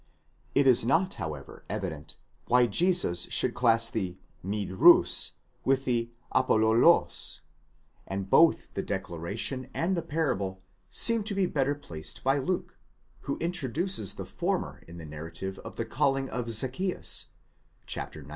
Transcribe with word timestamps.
It 0.55 0.65
is 0.65 0.83
not, 0.83 1.13
however, 1.21 1.63
evident 1.69 2.17
why 2.47 2.65
Jesus 2.65 3.27
should 3.29 3.53
class 3.53 3.91
the 3.91 4.17
μικροὺς 4.43 5.33
with 5.63 5.85
the 5.85 6.09
ἀπολωλὸς 6.33 6.81
(dost); 6.81 7.41
and 8.07 8.27
both 8.27 8.73
the 8.73 8.81
declaration 8.81 9.69
and 9.75 9.95
the 9.95 10.01
parable 10.01 10.59
seem 10.89 11.23
to 11.25 11.35
be 11.35 11.45
better 11.45 11.75
placed 11.75 12.23
by 12.23 12.39
Luke, 12.39 12.79
who 13.27 13.37
intro 13.39 13.69
duces 13.69 14.15
the 14.15 14.25
former 14.25 14.81
in 14.87 14.97
the 14.97 15.05
narrative 15.05 15.59
of 15.59 15.75
the 15.75 15.85
calling 15.85 16.31
of 16.31 16.47
Zaccheus 16.49 17.27
(xix. 17.87 18.17